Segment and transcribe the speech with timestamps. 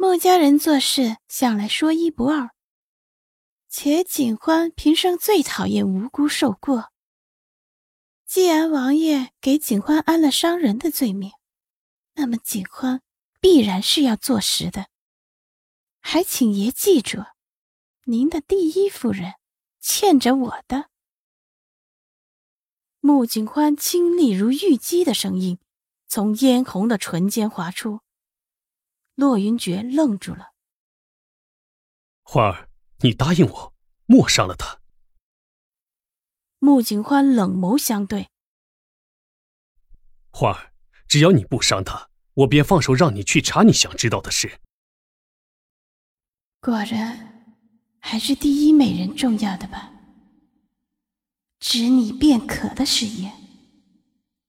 [0.00, 2.50] 穆家人做事向来说一不二，
[3.68, 6.92] 且景欢平生最讨厌无辜受过。
[8.24, 11.32] 既然王爷给景欢安了伤人的罪名，
[12.14, 13.02] 那么景欢
[13.40, 14.86] 必然是要坐实的。
[15.98, 17.24] 还请爷记住，
[18.04, 19.34] 您的第一夫人
[19.80, 20.90] 欠着我的。
[23.00, 25.58] 穆景欢清丽如玉肌的声音
[26.06, 27.98] 从嫣红的唇间滑出。
[29.18, 30.52] 洛云珏愣住了。
[32.22, 32.68] 花儿，
[33.00, 33.74] 你答应我，
[34.06, 34.78] 莫伤了他。
[36.60, 38.28] 穆景欢冷眸相对。
[40.30, 40.72] 花儿，
[41.08, 44.60] 只要你不伤他，我便放手让你去查你想知道的事。
[46.60, 47.56] 果然，
[47.98, 49.94] 还是第一美人重要的吧？
[51.58, 53.32] 指你便可的誓言，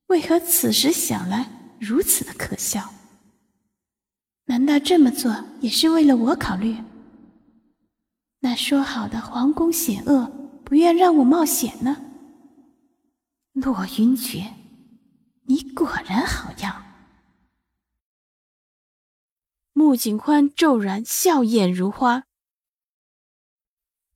[0.10, 2.94] 为何此时想来如此的可笑？
[4.50, 6.76] 难道这么做也是为了我考虑？
[8.40, 10.26] 那说好的皇宫险恶，
[10.66, 12.02] 不愿让我冒险呢？
[13.54, 14.52] 洛云珏，
[15.44, 16.84] 你果然好样！
[19.74, 22.24] 穆景欢骤然笑靥如花，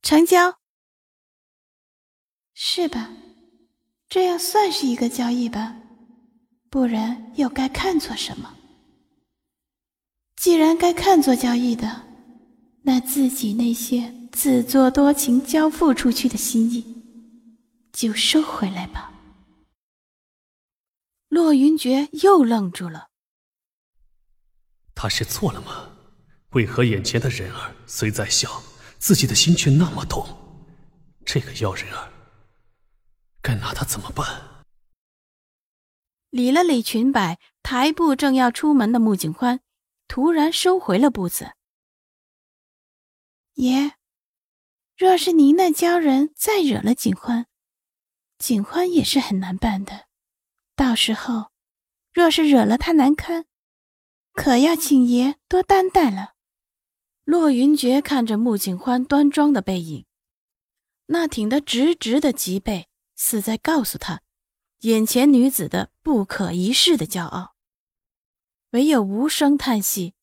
[0.02, 0.58] 成交，
[2.54, 3.12] 是吧？
[4.08, 5.76] 这样算是一个交易吧？
[6.68, 8.52] 不然又该看错什么？
[10.36, 12.02] 既然该看作交易的，
[12.82, 17.02] 那自己那些自作多情交付出去的心意，
[17.92, 19.12] 就收回来吧。
[21.28, 23.08] 洛云珏又愣住了。
[24.94, 25.90] 他是错了吗？
[26.50, 28.62] 为何眼前的人儿虽在笑，
[28.98, 30.24] 自己的心却那么痛？
[31.24, 32.12] 这个妖人儿，
[33.42, 34.64] 该拿他怎么办？
[36.30, 39.60] 理了理裙摆，抬步正要出门的穆景欢。
[40.06, 41.52] 突然收回了步子。
[43.54, 43.94] 爷，
[44.96, 47.46] 若是您那鲛人再惹了景欢，
[48.38, 50.06] 景欢也是很难办的。
[50.76, 51.52] 到时候，
[52.12, 53.46] 若是惹了他难堪，
[54.32, 56.34] 可要请爷多担待了。
[57.24, 60.04] 洛云珏看着穆景欢端庄的背影，
[61.06, 64.20] 那挺得直直的脊背，似在告诉他，
[64.80, 67.53] 眼前女子的不可一世的骄傲。
[68.74, 70.14] 唯有无声叹息，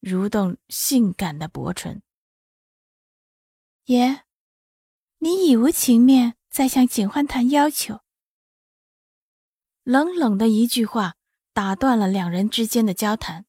[0.00, 2.02] 蠕动性感的薄唇。
[3.84, 4.24] 爷，
[5.18, 8.00] 你已无情面再向景欢谈要求。
[9.84, 11.14] 冷冷的一句话
[11.52, 13.46] 打断了两人之间的交谈。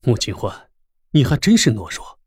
[0.00, 0.68] 穆景欢，
[1.12, 2.18] 你还真是懦弱，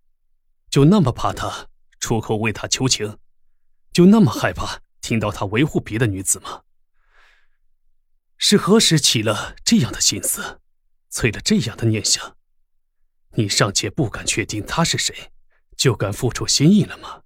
[0.70, 1.68] 就那么怕他
[2.00, 3.20] 出口为他求情，
[3.92, 6.64] 就那么害怕听到他维护别的女子吗？
[8.38, 10.62] 是何时起了这样的心思，
[11.10, 12.38] 催了这样的念想？
[13.32, 15.32] 你尚且不敢确定他是谁，
[15.76, 17.24] 就敢付出心意了吗？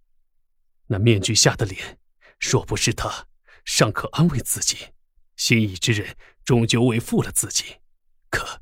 [0.88, 2.00] 那面具下的脸，
[2.40, 3.28] 若不是他，
[3.66, 4.90] 尚可安慰自己，
[5.36, 7.78] 心意之人终究为负了自己。
[8.30, 8.62] 可，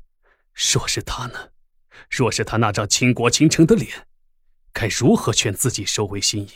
[0.72, 1.50] 若是他呢？
[2.08, 4.08] 若是他那张倾国倾城的脸，
[4.72, 6.50] 该如何劝自己收回心意？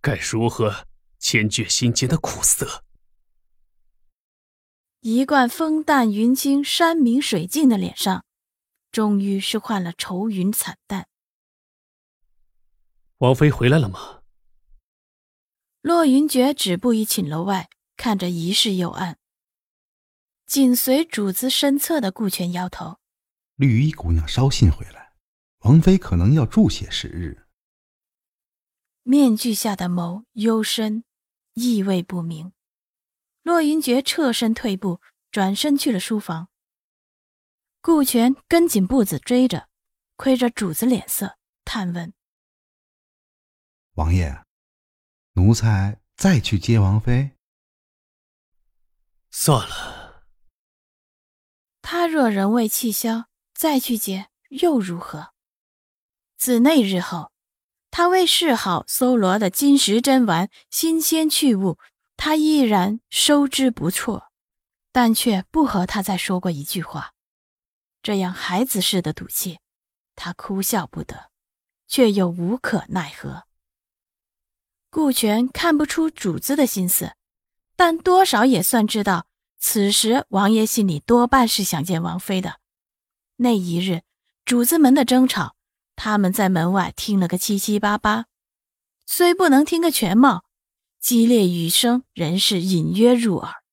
[0.00, 0.86] 该如何
[1.18, 2.84] 牵绝心间的苦涩？
[5.04, 8.24] 一贯风淡云轻、山明水净的脸上，
[8.92, 11.08] 终于是换了愁云惨淡。
[13.18, 14.22] 王妃回来了吗？
[15.80, 19.18] 洛云珏止步于寝楼外，看着疑是幽暗。
[20.46, 22.98] 紧随主子身侧的顾全摇头
[23.56, 25.14] ：“绿衣姑娘捎信回来，
[25.64, 27.48] 王妃可能要住些时日。”
[29.02, 31.02] 面具下的眸幽深，
[31.54, 32.52] 意味不明。
[33.42, 35.00] 洛云珏侧身退步，
[35.30, 36.48] 转身去了书房。
[37.80, 39.68] 顾全跟紧步子追着，
[40.16, 42.14] 窥着主子脸色，探问
[43.94, 44.44] ：“王爷，
[45.32, 47.32] 奴才再去接王妃？”
[49.30, 50.24] 算了。
[51.80, 55.32] 他若仍未气消，再去接又如何？
[56.38, 57.32] 自那日后，
[57.90, 61.78] 他为示好搜罗的金石珍玩、新鲜趣物。
[62.24, 64.30] 他依然收之不错，
[64.92, 67.14] 但却不和他再说过一句话。
[68.00, 69.58] 这样孩子似的赌气，
[70.14, 71.32] 他哭笑不得，
[71.88, 73.42] 却又无可奈何。
[74.88, 77.16] 顾全看不出主子的心思，
[77.74, 79.26] 但多少也算知道，
[79.58, 82.60] 此时王爷心里多半是想见王妃的。
[83.38, 84.02] 那一日，
[84.44, 85.56] 主子们的争吵，
[85.96, 88.26] 他们在门外听了个七七八八，
[89.06, 90.44] 虽不能听个全貌，
[91.02, 93.64] 激烈雨声仍是隐约入耳。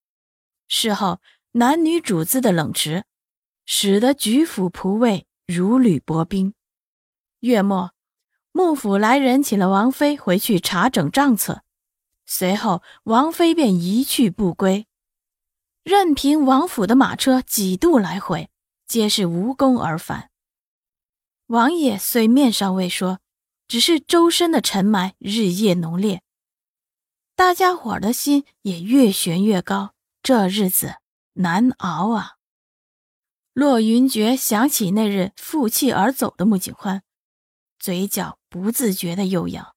[0.67, 1.21] 事后，
[1.51, 3.05] 男女主子的冷迟，
[3.67, 6.55] 使得举府仆卫如履薄冰。
[7.41, 7.91] 月末，
[8.51, 11.61] 幕府来人请了王妃回去查整账册，
[12.25, 14.87] 随后王妃便一去不归，
[15.83, 18.49] 任凭王府的马车几度来回。
[18.87, 20.31] 皆是无功而返。
[21.45, 23.19] 王爷虽面上未说，
[23.67, 26.23] 只是周身的尘霾日夜浓烈，
[27.39, 29.95] 大家伙的心也越悬越高。
[30.21, 30.95] 这日子
[31.35, 32.35] 难熬啊！
[33.53, 37.01] 骆云珏想起那日负气而走的穆景欢，
[37.79, 39.73] 嘴角不自觉的又扬。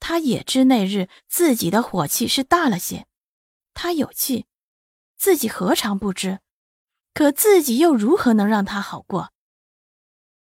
[0.00, 3.06] 他也知那日自己的火气是大了些，
[3.74, 4.46] 他有气，
[5.18, 6.40] 自己何尝不知？
[7.12, 9.34] 可自己又如何能让他好过？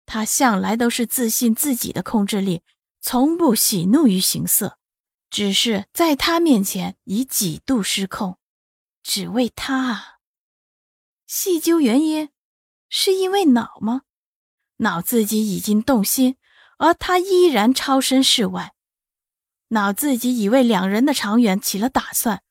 [0.05, 2.61] 他向来都是自信自己的控制力，
[3.01, 4.77] 从不喜怒于形色，
[5.29, 8.37] 只是在他面前已几度失控，
[9.03, 10.19] 只为他啊！
[11.27, 12.29] 细究原因，
[12.89, 14.01] 是因为恼吗？
[14.77, 16.37] 恼自己已经动心，
[16.77, 18.73] 而他依然超身事外；
[19.67, 22.41] 恼自己已为两人的长远起了打算。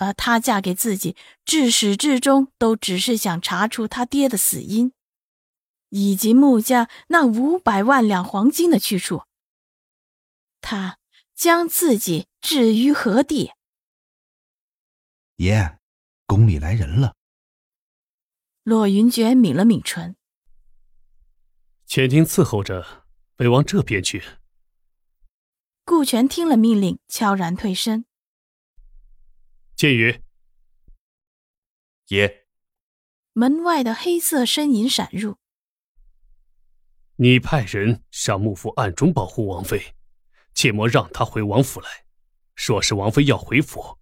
[0.00, 4.92] 而她嫁给自己，至始至终都只是想查出他爹的死因，
[5.88, 9.24] 以及穆家那五百万两黄金的去处。
[10.60, 10.97] 他
[11.38, 13.52] 将自己置于何地？
[15.36, 15.78] 爷，
[16.26, 17.14] 宫里来人了。
[18.64, 20.16] 骆云珏抿了抿唇，
[21.86, 23.06] 前厅伺候着，
[23.36, 24.20] 北王这边去。
[25.84, 28.04] 顾全听了命令，悄然退身。
[29.76, 30.20] 剑宇，
[32.08, 32.48] 爷。
[33.34, 35.36] 门外的黑色身影闪入。
[37.14, 39.94] 你派人上幕府暗中保护王妃，
[40.58, 41.88] 切莫让他回王府来。
[42.56, 43.96] 说是王妃要回府，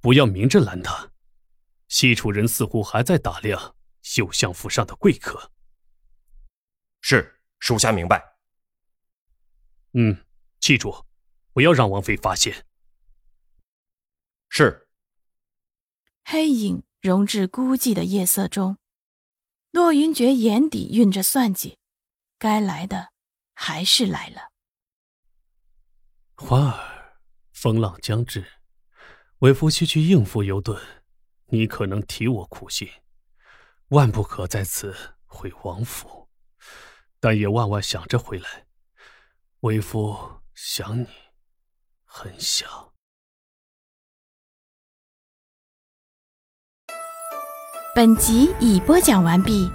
[0.00, 1.12] 不要明着拦他。
[1.88, 5.52] 西楚人似乎还在打量绣相府上的贵客。
[7.02, 8.24] 是，属下明白。
[9.92, 10.24] 嗯，
[10.60, 11.04] 记住，
[11.52, 12.64] 不要让王妃发现。
[14.48, 14.88] 是。
[16.24, 18.78] 黑影融至孤寂的夜色中，
[19.72, 21.76] 洛云珏眼底蕴着算计，
[22.38, 23.10] 该来的
[23.52, 24.52] 还是来了。
[26.40, 27.18] 花儿，
[27.52, 28.46] 风浪将至，
[29.40, 30.80] 为夫需去应付尤顿，
[31.46, 32.88] 你可能提我苦心，
[33.88, 34.96] 万不可在此
[35.26, 36.28] 回王府，
[37.18, 38.66] 但也万万想着回来。
[39.60, 41.08] 为夫想你，
[42.04, 42.92] 很想。
[47.96, 49.68] 本集已播讲完毕。